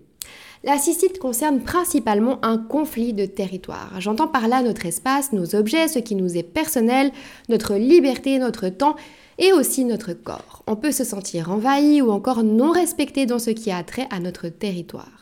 La 0.64 0.78
cystite 0.78 1.20
concerne 1.20 1.62
principalement 1.62 2.44
un 2.44 2.58
conflit 2.58 3.14
de 3.14 3.26
territoire. 3.26 4.02
J'entends 4.02 4.28
par 4.28 4.50
là 4.50 4.62
notre 4.62 4.86
espace, 4.86 5.32
nos 5.32 5.56
objets, 5.56 5.88
ce 5.88 6.00
qui 6.00 6.16
nous 6.16 6.38
est 6.38 6.44
personnel, 6.44 7.12
notre 7.48 7.76
liberté, 7.76 8.38
notre 8.40 8.68
temps 8.68 8.98
et 9.38 9.54
aussi 9.54 9.86
notre 9.86 10.12
corps. 10.12 10.64
On 10.68 10.76
peut 10.76 10.92
se 10.92 11.06
sentir 11.06 11.50
envahi 11.50 12.02
ou 12.02 12.12
encore 12.12 12.44
non 12.44 12.72
respecté 12.72 13.26
dans 13.26 13.40
ce 13.40 13.52
qui 13.52 13.72
a 13.72 13.84
trait 13.84 14.08
à 14.12 14.20
notre 14.20 14.50
territoire. 14.50 15.19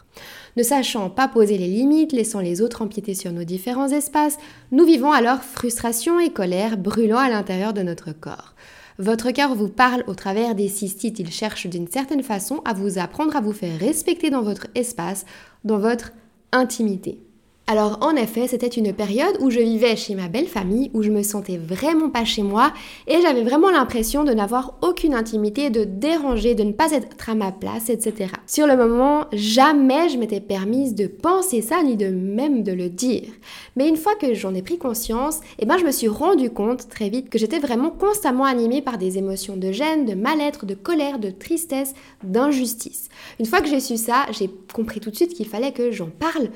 Ne 0.57 0.63
sachant 0.63 1.11
pas 1.11 1.27
poser 1.27 1.55
les 1.59 1.67
limites, 1.67 2.13
laissant 2.13 2.39
les 2.39 2.63
autres 2.63 2.81
empiéter 2.81 3.13
sur 3.13 3.31
nos 3.31 3.43
différents 3.43 3.89
espaces, 3.89 4.39
nous 4.71 4.85
vivons 4.85 5.11
alors 5.11 5.43
frustration 5.43 6.19
et 6.19 6.31
colère 6.31 6.79
brûlant 6.79 7.19
à 7.19 7.29
l'intérieur 7.29 7.73
de 7.73 7.83
notre 7.83 8.11
corps. 8.11 8.55
Votre 8.97 9.29
cœur 9.29 9.53
vous 9.53 9.69
parle 9.69 10.03
au 10.07 10.15
travers 10.15 10.55
des 10.55 10.67
cystites. 10.67 11.19
Il 11.19 11.31
cherche 11.31 11.67
d'une 11.67 11.87
certaine 11.87 12.23
façon 12.23 12.61
à 12.65 12.73
vous 12.73 12.97
apprendre 12.97 13.35
à 13.35 13.39
vous 13.39 13.53
faire 13.53 13.79
respecter 13.79 14.31
dans 14.31 14.41
votre 14.41 14.65
espace, 14.73 15.27
dans 15.63 15.77
votre 15.77 16.11
intimité. 16.51 17.19
Alors 17.69 17.97
en 17.99 18.15
effet, 18.15 18.47
c'était 18.47 18.67
une 18.67 18.93
période 18.93 19.35
où 19.41 19.49
je 19.49 19.59
vivais 19.59 19.97
chez 19.97 20.15
ma 20.15 20.29
belle 20.29 20.47
famille, 20.47 20.89
où 20.93 21.03
je 21.03 21.11
me 21.11 21.21
sentais 21.21 21.57
vraiment 21.57 22.09
pas 22.09 22.23
chez 22.23 22.41
moi 22.41 22.71
et 23.07 23.19
j'avais 23.21 23.43
vraiment 23.43 23.69
l'impression 23.69 24.23
de 24.23 24.31
n'avoir 24.31 24.75
aucune 24.81 25.13
intimité, 25.13 25.69
de 25.69 25.83
déranger, 25.83 26.55
de 26.55 26.63
ne 26.63 26.71
pas 26.71 26.93
être 26.93 27.29
à 27.29 27.35
ma 27.35 27.51
place, 27.51 27.89
etc. 27.89 28.31
Sur 28.45 28.67
le 28.67 28.77
moment, 28.77 29.25
jamais 29.33 30.07
je 30.07 30.17
m'étais 30.17 30.39
permise 30.39 30.95
de 30.95 31.07
penser 31.07 31.61
ça 31.61 31.83
ni 31.83 31.97
de 31.97 32.07
même 32.07 32.63
de 32.63 32.71
le 32.71 32.87
dire. 32.87 33.27
Mais 33.75 33.89
une 33.89 33.97
fois 33.97 34.15
que 34.15 34.33
j'en 34.33 34.55
ai 34.55 34.61
pris 34.61 34.77
conscience, 34.77 35.41
eh 35.59 35.65
ben 35.65 35.77
je 35.77 35.83
me 35.83 35.91
suis 35.91 36.07
rendu 36.07 36.49
compte 36.49 36.87
très 36.87 37.09
vite 37.09 37.29
que 37.29 37.37
j'étais 37.37 37.59
vraiment 37.59 37.91
constamment 37.91 38.45
animée 38.45 38.81
par 38.81 38.97
des 38.97 39.17
émotions 39.17 39.57
de 39.57 39.73
gêne, 39.73 40.05
de 40.05 40.13
mal-être, 40.13 40.65
de 40.65 40.73
colère, 40.73 41.19
de 41.19 41.31
tristesse, 41.31 41.95
d'injustice. 42.23 43.09
Une 43.41 43.45
fois 43.45 43.59
que 43.59 43.67
j'ai 43.67 43.81
su 43.81 43.97
ça, 43.97 44.25
j'ai 44.31 44.49
compris 44.73 45.01
tout 45.01 45.11
de 45.11 45.17
suite 45.17 45.33
qu'il 45.33 45.47
fallait 45.47 45.73
que 45.73 45.91
j'en 45.91 46.09
parle 46.09 46.47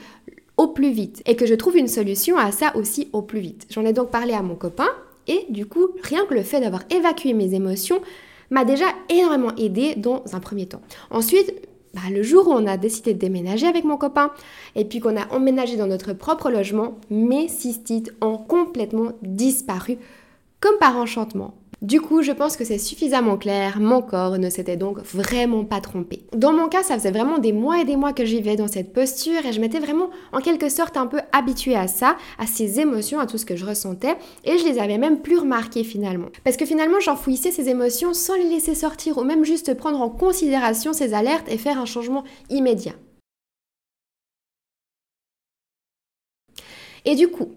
au 0.61 0.67
plus 0.67 0.91
vite 0.91 1.23
et 1.25 1.35
que 1.35 1.47
je 1.47 1.55
trouve 1.55 1.75
une 1.75 1.87
solution 1.87 2.37
à 2.37 2.51
ça 2.51 2.75
aussi 2.75 3.09
au 3.13 3.23
plus 3.23 3.39
vite. 3.39 3.65
J'en 3.71 3.83
ai 3.83 3.93
donc 3.93 4.11
parlé 4.11 4.33
à 4.33 4.43
mon 4.43 4.53
copain 4.53 4.89
et 5.27 5.47
du 5.49 5.65
coup, 5.65 5.87
rien 6.03 6.23
que 6.27 6.35
le 6.35 6.43
fait 6.43 6.59
d'avoir 6.59 6.83
évacué 6.91 7.33
mes 7.33 7.55
émotions 7.55 7.99
m'a 8.51 8.63
déjà 8.63 8.85
énormément 9.09 9.55
aidé 9.57 9.95
dans 9.95 10.23
un 10.33 10.39
premier 10.39 10.67
temps. 10.67 10.81
Ensuite, 11.09 11.51
bah, 11.95 12.01
le 12.11 12.21
jour 12.21 12.47
où 12.47 12.51
on 12.51 12.67
a 12.67 12.77
décidé 12.77 13.15
de 13.15 13.19
déménager 13.19 13.65
avec 13.65 13.85
mon 13.85 13.97
copain 13.97 14.29
et 14.75 14.85
puis 14.85 14.99
qu'on 14.99 15.17
a 15.17 15.27
emménagé 15.33 15.77
dans 15.77 15.87
notre 15.87 16.13
propre 16.13 16.51
logement, 16.51 16.99
mes 17.09 17.47
cystites 17.47 18.13
ont 18.21 18.37
complètement 18.37 19.13
disparu 19.23 19.97
comme 20.59 20.77
par 20.77 20.95
enchantement. 20.95 21.55
Du 21.81 21.99
coup, 21.99 22.21
je 22.21 22.31
pense 22.31 22.57
que 22.57 22.63
c'est 22.63 22.77
suffisamment 22.77 23.37
clair, 23.37 23.79
mon 23.79 24.03
corps 24.03 24.37
ne 24.37 24.51
s'était 24.51 24.77
donc 24.77 24.99
vraiment 24.99 25.65
pas 25.65 25.81
trompé. 25.81 26.21
Dans 26.31 26.53
mon 26.53 26.69
cas, 26.69 26.83
ça 26.83 26.93
faisait 26.93 27.09
vraiment 27.09 27.39
des 27.39 27.53
mois 27.53 27.81
et 27.81 27.85
des 27.85 27.95
mois 27.95 28.13
que 28.13 28.23
j'y 28.23 28.39
vais 28.39 28.55
dans 28.55 28.67
cette 28.67 28.93
posture 28.93 29.43
et 29.47 29.51
je 29.51 29.59
m'étais 29.59 29.79
vraiment 29.79 30.11
en 30.31 30.41
quelque 30.41 30.69
sorte 30.69 30.95
un 30.95 31.07
peu 31.07 31.17
habituée 31.31 31.75
à 31.75 31.87
ça, 31.87 32.17
à 32.37 32.45
ces 32.45 32.79
émotions, 32.79 33.19
à 33.19 33.25
tout 33.25 33.39
ce 33.39 33.47
que 33.47 33.55
je 33.55 33.65
ressentais 33.65 34.15
et 34.43 34.59
je 34.59 34.65
les 34.65 34.77
avais 34.77 34.99
même 34.99 35.23
plus 35.23 35.39
remarquées 35.39 35.83
finalement. 35.83 36.27
Parce 36.43 36.55
que 36.55 36.67
finalement, 36.67 36.99
j'enfouissais 36.99 37.49
ces 37.49 37.67
émotions 37.67 38.13
sans 38.13 38.35
les 38.35 38.47
laisser 38.47 38.75
sortir 38.75 39.17
ou 39.17 39.23
même 39.23 39.43
juste 39.43 39.73
prendre 39.73 40.01
en 40.01 40.09
considération 40.09 40.93
ces 40.93 41.15
alertes 41.15 41.51
et 41.51 41.57
faire 41.57 41.79
un 41.79 41.85
changement 41.85 42.23
immédiat. 42.51 42.93
Et 47.05 47.15
du 47.15 47.27
coup, 47.27 47.49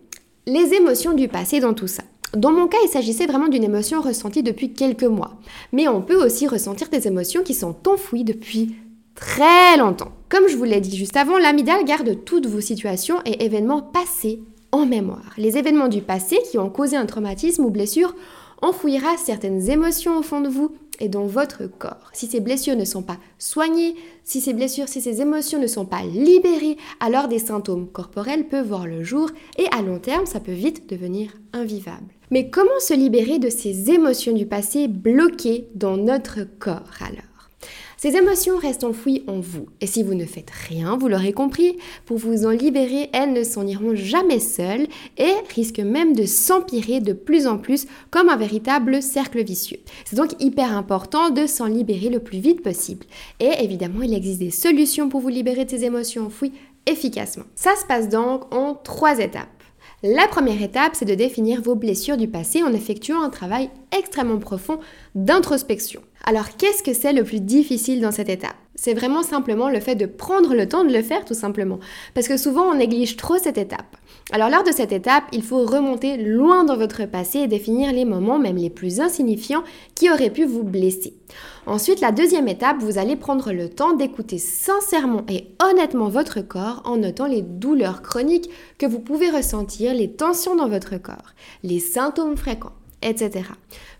les 0.46 0.72
émotions 0.72 1.12
du 1.12 1.28
passé 1.28 1.60
dans 1.60 1.74
tout 1.74 1.88
ça. 1.88 2.04
Dans 2.36 2.52
mon 2.52 2.66
cas, 2.66 2.78
il 2.84 2.88
s'agissait 2.88 3.26
vraiment 3.26 3.48
d'une 3.48 3.64
émotion 3.64 4.00
ressentie 4.00 4.42
depuis 4.42 4.72
quelques 4.72 5.04
mois. 5.04 5.36
Mais 5.72 5.88
on 5.88 6.02
peut 6.02 6.22
aussi 6.24 6.46
ressentir 6.46 6.88
des 6.88 7.06
émotions 7.06 7.42
qui 7.42 7.54
sont 7.54 7.76
enfouies 7.86 8.24
depuis 8.24 8.74
très 9.14 9.76
longtemps. 9.76 10.12
Comme 10.28 10.48
je 10.48 10.56
vous 10.56 10.64
l'ai 10.64 10.80
dit 10.80 10.96
juste 10.96 11.16
avant, 11.16 11.38
l'amygdale 11.38 11.84
garde 11.84 12.24
toutes 12.24 12.46
vos 12.46 12.60
situations 12.60 13.16
et 13.24 13.44
événements 13.44 13.82
passés 13.82 14.40
en 14.72 14.86
mémoire. 14.86 15.32
Les 15.38 15.56
événements 15.56 15.88
du 15.88 16.02
passé 16.02 16.38
qui 16.50 16.58
ont 16.58 16.70
causé 16.70 16.96
un 16.96 17.06
traumatisme 17.06 17.64
ou 17.64 17.70
blessure 17.70 18.14
enfouira 18.62 19.16
certaines 19.16 19.70
émotions 19.70 20.18
au 20.18 20.22
fond 20.22 20.40
de 20.40 20.48
vous 20.48 20.72
et 21.00 21.08
dans 21.08 21.26
votre 21.26 21.66
corps. 21.66 22.10
Si 22.12 22.26
ces 22.26 22.40
blessures 22.40 22.76
ne 22.76 22.84
sont 22.84 23.02
pas 23.02 23.18
soignées, 23.38 23.94
si 24.22 24.40
ces 24.40 24.52
blessures, 24.52 24.88
si 24.88 25.00
ces 25.00 25.20
émotions 25.20 25.60
ne 25.60 25.66
sont 25.66 25.84
pas 25.84 26.02
libérées, 26.02 26.76
alors 27.00 27.28
des 27.28 27.38
symptômes 27.38 27.88
corporels 27.88 28.48
peuvent 28.48 28.66
voir 28.68 28.86
le 28.86 29.04
jour 29.04 29.30
et 29.58 29.66
à 29.76 29.82
long 29.82 29.98
terme, 29.98 30.26
ça 30.26 30.40
peut 30.40 30.52
vite 30.52 30.88
devenir 30.88 31.30
invivable. 31.52 32.14
Mais 32.34 32.50
comment 32.50 32.80
se 32.80 32.94
libérer 32.94 33.38
de 33.38 33.48
ces 33.48 33.92
émotions 33.92 34.32
du 34.32 34.44
passé 34.44 34.88
bloquées 34.88 35.68
dans 35.76 35.96
notre 35.96 36.40
corps 36.58 36.90
alors? 37.00 37.48
Ces 37.96 38.16
émotions 38.16 38.56
restent 38.56 38.82
enfouies 38.82 39.22
en 39.28 39.38
vous. 39.38 39.66
Et 39.80 39.86
si 39.86 40.02
vous 40.02 40.14
ne 40.14 40.26
faites 40.26 40.50
rien, 40.50 40.96
vous 40.96 41.06
l'aurez 41.06 41.32
compris, 41.32 41.76
pour 42.06 42.18
vous 42.18 42.44
en 42.44 42.50
libérer, 42.50 43.08
elles 43.12 43.32
ne 43.32 43.44
s'en 43.44 43.64
iront 43.64 43.94
jamais 43.94 44.40
seules 44.40 44.88
et 45.16 45.30
risquent 45.54 45.78
même 45.78 46.16
de 46.16 46.26
s'empirer 46.26 46.98
de 46.98 47.12
plus 47.12 47.46
en 47.46 47.56
plus 47.56 47.86
comme 48.10 48.28
un 48.28 48.36
véritable 48.36 49.00
cercle 49.00 49.44
vicieux. 49.44 49.78
C'est 50.04 50.16
donc 50.16 50.32
hyper 50.42 50.76
important 50.76 51.30
de 51.30 51.46
s'en 51.46 51.66
libérer 51.66 52.08
le 52.08 52.18
plus 52.18 52.40
vite 52.40 52.64
possible. 52.64 53.06
Et 53.38 53.62
évidemment, 53.62 54.02
il 54.02 54.12
existe 54.12 54.40
des 54.40 54.50
solutions 54.50 55.08
pour 55.08 55.20
vous 55.20 55.28
libérer 55.28 55.66
de 55.66 55.70
ces 55.70 55.84
émotions 55.84 56.26
enfouies 56.26 56.52
efficacement. 56.84 57.44
Ça 57.54 57.76
se 57.80 57.86
passe 57.86 58.08
donc 58.08 58.52
en 58.52 58.74
trois 58.74 59.20
étapes. 59.20 59.53
La 60.06 60.28
première 60.28 60.60
étape, 60.60 60.92
c'est 60.92 61.06
de 61.06 61.14
définir 61.14 61.62
vos 61.62 61.76
blessures 61.76 62.18
du 62.18 62.28
passé 62.28 62.62
en 62.62 62.74
effectuant 62.74 63.22
un 63.22 63.30
travail 63.30 63.70
extrêmement 63.90 64.38
profond 64.38 64.78
d'introspection. 65.14 66.02
Alors 66.24 66.58
qu'est-ce 66.58 66.82
que 66.82 66.92
c'est 66.92 67.14
le 67.14 67.24
plus 67.24 67.40
difficile 67.40 68.02
dans 68.02 68.10
cette 68.10 68.28
étape? 68.28 68.52
C'est 68.74 68.92
vraiment 68.92 69.22
simplement 69.22 69.70
le 69.70 69.80
fait 69.80 69.94
de 69.94 70.04
prendre 70.04 70.54
le 70.54 70.68
temps 70.68 70.84
de 70.84 70.92
le 70.92 71.00
faire 71.00 71.24
tout 71.24 71.32
simplement. 71.32 71.80
Parce 72.12 72.28
que 72.28 72.36
souvent 72.36 72.64
on 72.64 72.74
néglige 72.74 73.16
trop 73.16 73.38
cette 73.38 73.56
étape. 73.56 73.96
Alors 74.32 74.48
lors 74.48 74.64
de 74.64 74.72
cette 74.72 74.92
étape, 74.92 75.24
il 75.32 75.42
faut 75.42 75.66
remonter 75.66 76.16
loin 76.16 76.64
dans 76.64 76.78
votre 76.78 77.04
passé 77.04 77.40
et 77.40 77.46
définir 77.46 77.92
les 77.92 78.06
moments, 78.06 78.38
même 78.38 78.56
les 78.56 78.70
plus 78.70 79.00
insignifiants, 79.00 79.64
qui 79.94 80.10
auraient 80.10 80.30
pu 80.30 80.46
vous 80.46 80.62
blesser. 80.62 81.14
Ensuite, 81.66 82.00
la 82.00 82.10
deuxième 82.10 82.48
étape, 82.48 82.78
vous 82.78 82.96
allez 82.96 83.16
prendre 83.16 83.52
le 83.52 83.68
temps 83.68 83.92
d'écouter 83.94 84.38
sincèrement 84.38 85.24
et 85.28 85.48
honnêtement 85.62 86.08
votre 86.08 86.40
corps 86.40 86.80
en 86.86 86.96
notant 86.96 87.26
les 87.26 87.42
douleurs 87.42 88.00
chroniques 88.00 88.48
que 88.78 88.86
vous 88.86 89.00
pouvez 89.00 89.28
ressentir, 89.28 89.92
les 89.92 90.10
tensions 90.10 90.56
dans 90.56 90.68
votre 90.68 90.96
corps, 90.96 91.34
les 91.62 91.78
symptômes 91.78 92.36
fréquents, 92.38 92.72
etc. 93.02 93.42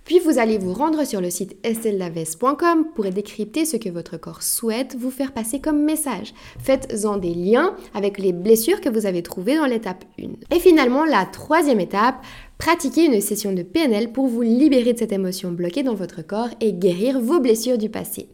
Puis 0.05 0.19
vous 0.19 0.39
allez 0.39 0.59
vous 0.59 0.75
rendre 0.75 1.05
sur 1.07 1.23
le 1.23 1.31
site 1.31 1.57
estellaves.com 1.65 2.89
pour 2.95 3.05
décrypter 3.07 3.65
ce 3.65 3.79
que 3.79 3.89
votre 3.89 4.19
corps 4.19 4.43
souhaite 4.43 4.97
vous 4.99 5.11
faire 5.11 5.33
passer 5.33 5.61
comme 5.61 5.83
message. 5.83 6.35
Faites-en 6.59 7.17
des 7.17 7.33
liens 7.33 7.75
avec 7.95 8.19
les 8.19 8.35
blessures 8.35 8.83
que 8.83 8.91
vous 8.91 9.07
avez 9.07 9.23
trouvées 9.23 9.57
dans 9.57 9.65
l'étape 9.65 10.05
1. 10.21 10.55
Et 10.55 10.61
finalement, 10.61 11.07
la 11.07 11.25
troisième 11.25 11.81
étape, 11.81 12.17
pratiquez 12.59 13.07
une 13.07 13.21
session 13.21 13.53
de 13.53 13.63
PNL 13.63 14.13
pour 14.13 14.27
vous 14.27 14.43
libérer 14.43 14.93
de 14.93 14.99
cette 14.99 15.13
émotion 15.13 15.53
bloquée 15.53 15.83
dans 15.83 15.95
votre 15.95 16.23
corps 16.23 16.51
et 16.61 16.73
guérir 16.73 17.21
vos 17.21 17.41
blessures 17.41 17.79
du 17.79 17.89
passé. 17.89 18.29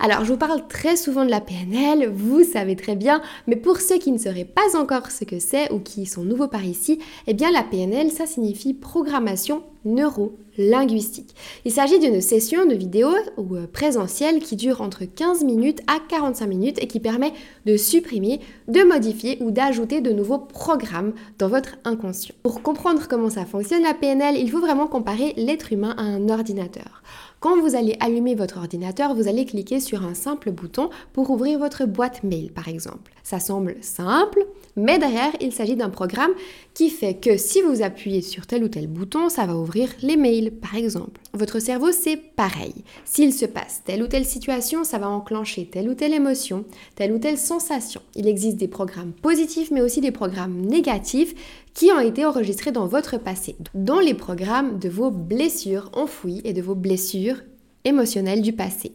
Alors, 0.00 0.24
je 0.24 0.32
vous 0.32 0.38
parle 0.38 0.66
très 0.66 0.96
souvent 0.96 1.24
de 1.24 1.30
la 1.30 1.40
PNL, 1.40 2.08
vous 2.08 2.42
savez 2.42 2.76
très 2.76 2.96
bien, 2.96 3.22
mais 3.46 3.56
pour 3.56 3.80
ceux 3.80 3.98
qui 3.98 4.12
ne 4.12 4.18
sauraient 4.18 4.44
pas 4.44 4.78
encore 4.78 5.10
ce 5.10 5.24
que 5.24 5.38
c'est 5.38 5.70
ou 5.72 5.78
qui 5.78 6.06
sont 6.06 6.24
nouveaux 6.24 6.48
par 6.48 6.64
ici, 6.64 6.98
eh 7.26 7.34
bien 7.34 7.50
la 7.50 7.62
PNL, 7.62 8.10
ça 8.10 8.26
signifie 8.26 8.74
programmation 8.74 9.62
neuro-linguistique. 9.84 11.34
Il 11.64 11.70
s'agit 11.70 11.98
d'une 11.98 12.20
session 12.20 12.66
de 12.66 12.74
vidéo 12.74 13.08
ou 13.36 13.54
euh, 13.54 13.66
présentielle 13.66 14.40
qui 14.40 14.56
dure 14.56 14.80
entre 14.80 15.04
15 15.04 15.44
minutes 15.44 15.80
à 15.86 15.98
45 16.08 16.46
minutes 16.46 16.82
et 16.82 16.86
qui 16.86 17.00
permet 17.00 17.32
de 17.66 17.76
supprimer, 17.76 18.40
de 18.68 18.82
modifier 18.82 19.36
ou 19.40 19.50
d'ajouter 19.50 20.00
de 20.00 20.10
nouveaux 20.10 20.38
programmes 20.38 21.12
dans 21.38 21.48
votre 21.48 21.76
inconscient. 21.84 22.34
Pour 22.42 22.62
comprendre 22.62 23.08
comment 23.08 23.30
ça 23.30 23.44
fonctionne 23.44 23.53
la 23.54 23.94
PNL, 23.94 24.36
il 24.36 24.50
faut 24.50 24.60
vraiment 24.60 24.86
comparer 24.86 25.32
l'être 25.36 25.72
humain 25.72 25.94
à 25.96 26.02
un 26.02 26.28
ordinateur. 26.28 27.02
Quand 27.40 27.60
vous 27.60 27.76
allez 27.76 27.94
allumer 28.00 28.34
votre 28.34 28.56
ordinateur, 28.56 29.14
vous 29.14 29.28
allez 29.28 29.44
cliquer 29.44 29.78
sur 29.78 30.02
un 30.02 30.14
simple 30.14 30.50
bouton 30.50 30.88
pour 31.12 31.30
ouvrir 31.30 31.58
votre 31.58 31.84
boîte 31.84 32.24
mail 32.24 32.50
par 32.50 32.68
exemple. 32.68 33.12
Ça 33.22 33.38
semble 33.38 33.76
simple, 33.82 34.46
mais 34.76 34.98
derrière, 34.98 35.32
il 35.40 35.52
s'agit 35.52 35.76
d'un 35.76 35.90
programme 35.90 36.30
qui 36.72 36.88
fait 36.88 37.14
que 37.14 37.36
si 37.36 37.60
vous 37.60 37.82
appuyez 37.82 38.22
sur 38.22 38.46
tel 38.46 38.64
ou 38.64 38.68
tel 38.68 38.86
bouton, 38.86 39.28
ça 39.28 39.44
va 39.44 39.54
ouvrir 39.56 39.90
les 40.00 40.16
mails 40.16 40.52
par 40.52 40.74
exemple. 40.74 41.20
Votre 41.34 41.58
cerveau, 41.58 41.92
c'est 41.92 42.16
pareil. 42.16 42.74
S'il 43.04 43.32
se 43.32 43.44
passe 43.44 43.82
telle 43.84 44.02
ou 44.02 44.06
telle 44.06 44.24
situation, 44.24 44.82
ça 44.82 44.98
va 44.98 45.10
enclencher 45.10 45.66
telle 45.66 45.90
ou 45.90 45.94
telle 45.94 46.14
émotion, 46.14 46.64
telle 46.96 47.12
ou 47.12 47.18
telle 47.18 47.38
sensation. 47.38 48.00
Il 48.14 48.26
existe 48.26 48.56
des 48.56 48.68
programmes 48.68 49.12
positifs 49.12 49.70
mais 49.70 49.82
aussi 49.82 50.00
des 50.00 50.12
programmes 50.12 50.62
négatifs 50.62 51.34
qui 51.74 51.90
ont 51.90 52.00
été 52.00 52.24
enregistrés 52.24 52.72
dans 52.72 52.86
votre 52.86 53.18
passé, 53.18 53.56
dans 53.74 54.00
les 54.00 54.14
programmes 54.14 54.78
de 54.78 54.88
vos 54.88 55.10
blessures 55.10 55.90
enfouies 55.92 56.40
et 56.44 56.52
de 56.52 56.62
vos 56.62 56.76
blessures 56.76 57.42
émotionnelles 57.84 58.42
du 58.42 58.52
passé. 58.52 58.92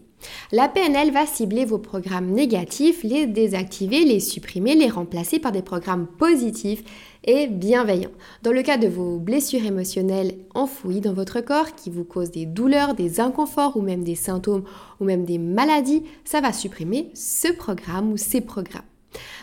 La 0.51 0.67
PNL 0.67 1.11
va 1.11 1.25
cibler 1.25 1.65
vos 1.65 1.77
programmes 1.77 2.31
négatifs, 2.31 3.03
les 3.03 3.25
désactiver, 3.25 4.03
les 4.03 4.19
supprimer, 4.19 4.75
les 4.75 4.89
remplacer 4.89 5.39
par 5.39 5.51
des 5.51 5.61
programmes 5.61 6.07
positifs 6.07 6.83
et 7.23 7.47
bienveillants. 7.47 8.11
Dans 8.43 8.51
le 8.51 8.61
cas 8.61 8.77
de 8.77 8.87
vos 8.87 9.17
blessures 9.17 9.65
émotionnelles 9.65 10.35
enfouies 10.55 11.01
dans 11.01 11.13
votre 11.13 11.41
corps 11.41 11.75
qui 11.75 11.89
vous 11.89 12.03
causent 12.03 12.31
des 12.31 12.45
douleurs, 12.45 12.95
des 12.95 13.19
inconforts 13.19 13.77
ou 13.77 13.81
même 13.81 14.03
des 14.03 14.15
symptômes 14.15 14.63
ou 14.99 15.05
même 15.05 15.25
des 15.25 15.37
maladies, 15.37 16.03
ça 16.25 16.41
va 16.41 16.53
supprimer 16.53 17.11
ce 17.13 17.51
programme 17.51 18.11
ou 18.11 18.17
ces 18.17 18.41
programmes. 18.41 18.88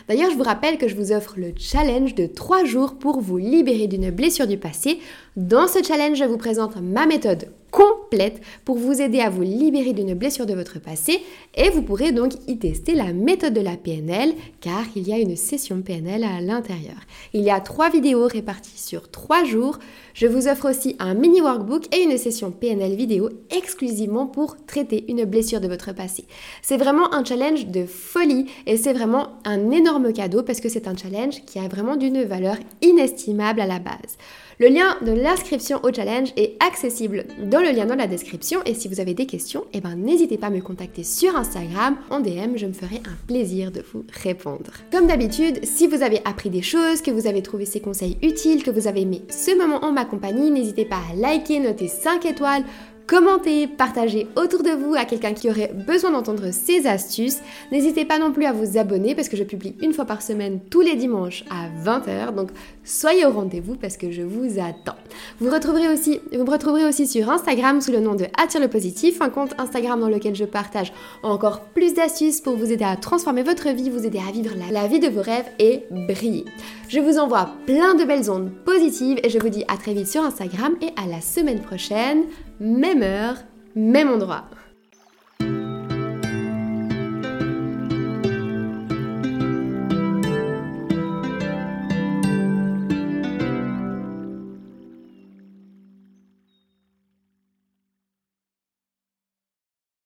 D'ailleurs, 0.07 0.31
je 0.31 0.37
vous 0.37 0.43
rappelle 0.43 0.77
que 0.77 0.87
je 0.87 0.95
vous 0.95 1.11
offre 1.11 1.33
le 1.37 1.53
challenge 1.57 2.15
de 2.15 2.25
3 2.25 2.63
jours 2.65 2.97
pour 2.97 3.19
vous 3.19 3.37
libérer 3.37 3.87
d'une 3.87 4.09
blessure 4.09 4.47
du 4.47 4.57
passé. 4.57 4.99
Dans 5.37 5.67
ce 5.67 5.83
challenge, 5.83 6.17
je 6.17 6.23
vous 6.23 6.39
présente 6.39 6.77
ma 6.81 7.05
méthode 7.05 7.49
complète 7.69 8.41
pour 8.65 8.75
vous 8.75 9.03
aider 9.03 9.19
à 9.19 9.29
vous 9.29 9.43
libérer 9.43 9.93
d'une 9.93 10.15
blessure 10.15 10.47
de 10.47 10.55
votre 10.55 10.79
passé 10.79 11.19
et 11.53 11.69
vous 11.69 11.83
pourrez 11.83 12.11
donc 12.11 12.31
y 12.47 12.57
tester 12.57 12.95
la 12.95 13.13
méthode 13.13 13.53
de 13.53 13.61
la 13.61 13.77
PNL 13.77 14.33
car 14.61 14.83
il 14.95 15.07
y 15.07 15.13
a 15.13 15.19
une 15.19 15.35
session 15.35 15.83
PNL 15.83 16.23
à 16.23 16.41
l'intérieur. 16.41 16.97
Il 17.33 17.43
y 17.43 17.51
a 17.51 17.59
trois 17.59 17.91
vidéos 17.91 18.25
réparties 18.25 18.81
sur 18.81 19.11
trois 19.11 19.43
jours. 19.43 19.77
Je 20.15 20.25
vous 20.25 20.47
offre 20.47 20.71
aussi 20.71 20.95
un 20.97 21.13
mini 21.13 21.39
workbook 21.39 21.95
et 21.95 22.01
une 22.01 22.17
session 22.17 22.49
PNL 22.49 22.95
vidéo 22.95 23.29
exclusivement 23.55 24.25
pour 24.25 24.57
traiter 24.65 25.05
une 25.07 25.25
blessure 25.25 25.61
de 25.61 25.67
votre 25.67 25.93
passé. 25.93 26.25
C'est 26.63 26.77
vraiment 26.77 27.13
un 27.13 27.23
challenge 27.23 27.67
de 27.67 27.85
folie 27.85 28.47
et 28.65 28.75
c'est 28.75 28.93
vraiment 28.93 29.37
un 29.45 29.69
énorme 29.69 30.13
cadeau 30.13 30.41
parce 30.41 30.61
que 30.61 30.69
c'est 30.69 30.87
un 30.87 30.97
challenge 30.97 31.45
qui 31.45 31.59
a 31.59 31.67
vraiment 31.67 31.95
d'une 31.95 32.23
valeur 32.23 32.55
inestimable 32.81 33.61
à 33.61 33.67
la 33.67 33.77
base. 33.77 34.17
Le 34.59 34.69
lien 34.69 34.97
de 35.05 35.11
l'inscription 35.11 35.79
au 35.83 35.93
challenge 35.93 36.33
est 36.35 36.55
accessible 36.67 37.25
dans 37.43 37.59
le 37.59 37.69
lien 37.69 37.85
dans 37.85 37.93
la 37.93 38.07
description 38.07 38.59
et 38.65 38.73
si 38.73 38.87
vous 38.87 38.99
avez 38.99 39.13
des 39.13 39.27
questions, 39.27 39.65
eh 39.71 39.81
ben, 39.81 39.95
n'hésitez 39.95 40.39
pas 40.39 40.47
à 40.47 40.49
me 40.49 40.61
contacter 40.61 41.03
sur 41.03 41.35
Instagram 41.35 41.95
en 42.09 42.21
DM, 42.21 42.55
je 42.55 42.65
me 42.65 42.73
ferai 42.73 42.95
un 43.05 43.27
plaisir 43.27 43.71
de 43.71 43.83
vous 43.93 44.03
répondre. 44.23 44.71
Comme 44.91 45.05
d'habitude, 45.05 45.63
si 45.63 45.85
vous 45.85 46.01
avez 46.01 46.21
appris 46.25 46.49
des 46.49 46.63
choses, 46.63 47.03
que 47.03 47.11
vous 47.11 47.27
avez 47.27 47.43
trouvé 47.43 47.65
ces 47.65 47.81
conseils 47.81 48.17
utiles, 48.23 48.63
que 48.63 48.71
vous 48.71 48.87
avez 48.87 49.01
aimé 49.01 49.21
ce 49.29 49.55
moment 49.55 49.85
en 49.85 49.91
ma 49.91 50.05
compagnie, 50.05 50.49
n'hésitez 50.49 50.85
pas 50.85 51.01
à 51.11 51.15
liker, 51.15 51.59
noter 51.59 51.87
5 51.87 52.25
étoiles, 52.25 52.63
Commentez, 53.07 53.67
partagez 53.67 54.27
autour 54.35 54.63
de 54.63 54.71
vous 54.71 54.93
à 54.93 55.05
quelqu'un 55.05 55.31
qui 55.31 55.49
aurait 55.49 55.71
besoin 55.73 56.11
d'entendre 56.11 56.51
ces 56.51 56.87
astuces. 56.87 57.37
N'hésitez 57.71 58.03
pas 58.03 58.19
non 58.19 58.33
plus 58.33 58.43
à 58.43 58.51
vous 58.51 58.77
abonner 58.77 59.15
parce 59.15 59.29
que 59.29 59.37
je 59.37 59.45
publie 59.45 59.75
une 59.81 59.93
fois 59.93 60.03
par 60.03 60.21
semaine 60.21 60.59
tous 60.69 60.81
les 60.81 60.95
dimanches 60.95 61.45
à 61.49 61.69
20h. 61.85 62.35
Donc 62.35 62.49
soyez 62.83 63.25
au 63.25 63.31
rendez-vous 63.31 63.75
parce 63.75 63.95
que 63.95 64.11
je 64.11 64.23
vous 64.23 64.59
attends. 64.59 64.97
Vous, 65.39 65.49
retrouverez 65.49 65.87
aussi, 65.87 66.19
me 66.33 66.43
retrouverez 66.43 66.83
aussi 66.83 67.07
sur 67.07 67.29
Instagram 67.29 67.79
sous 67.79 67.93
le 67.93 68.01
nom 68.01 68.13
de 68.13 68.25
Attire 68.37 68.59
le 68.59 68.67
Positif, 68.67 69.21
un 69.21 69.29
compte 69.29 69.55
Instagram 69.57 70.01
dans 70.01 70.09
lequel 70.09 70.35
je 70.35 70.43
partage 70.43 70.91
encore 71.23 71.61
plus 71.61 71.93
d'astuces 71.93 72.41
pour 72.41 72.57
vous 72.57 72.73
aider 72.73 72.83
à 72.83 72.97
transformer 72.97 73.43
votre 73.43 73.69
vie, 73.69 73.89
vous 73.89 74.05
aider 74.05 74.19
à 74.19 74.33
vivre 74.33 74.51
la 74.69 74.87
vie 74.87 74.99
de 74.99 75.07
vos 75.07 75.21
rêves 75.21 75.49
et 75.59 75.83
briller. 76.09 76.43
Je 76.89 76.99
vous 76.99 77.19
envoie 77.19 77.51
plein 77.65 77.95
de 77.95 78.03
belles 78.03 78.29
ondes 78.29 78.51
positives 78.65 79.19
et 79.23 79.29
je 79.29 79.39
vous 79.39 79.49
dis 79.49 79.63
à 79.69 79.77
très 79.77 79.93
vite 79.93 80.09
sur 80.09 80.23
Instagram 80.23 80.75
et 80.81 80.89
à 81.01 81.07
la 81.07 81.21
semaine 81.21 81.61
prochaine 81.61 82.23
même 82.59 83.03
heure, 83.03 83.37
même 83.75 84.09
endroit. 84.09 84.45